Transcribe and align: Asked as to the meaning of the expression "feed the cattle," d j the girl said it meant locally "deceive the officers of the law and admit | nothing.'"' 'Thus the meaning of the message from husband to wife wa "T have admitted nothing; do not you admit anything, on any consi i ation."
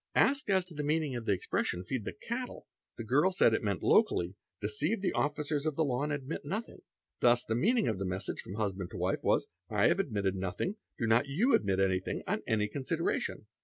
Asked 0.15 0.49
as 0.49 0.65
to 0.65 0.73
the 0.73 0.83
meaning 0.83 1.15
of 1.15 1.25
the 1.27 1.31
expression 1.31 1.83
"feed 1.83 2.05
the 2.05 2.11
cattle," 2.13 2.65
d 2.65 2.65
j 2.65 2.93
the 2.97 3.07
girl 3.07 3.31
said 3.31 3.53
it 3.53 3.61
meant 3.61 3.83
locally 3.83 4.35
"deceive 4.59 4.99
the 4.99 5.11
officers 5.13 5.63
of 5.63 5.75
the 5.75 5.83
law 5.85 6.01
and 6.01 6.11
admit 6.11 6.41
| 6.41 6.43
nothing.'"' 6.43 6.79
'Thus 7.19 7.43
the 7.43 7.53
meaning 7.55 7.87
of 7.87 7.99
the 7.99 8.05
message 8.05 8.41
from 8.41 8.55
husband 8.55 8.89
to 8.89 8.97
wife 8.97 9.19
wa 9.21 9.37
"T 9.37 9.43
have 9.69 9.99
admitted 9.99 10.33
nothing; 10.33 10.77
do 10.97 11.05
not 11.05 11.27
you 11.27 11.53
admit 11.53 11.79
anything, 11.79 12.23
on 12.25 12.41
any 12.47 12.67
consi 12.67 12.99
i 12.99 13.13
ation." 13.15 13.45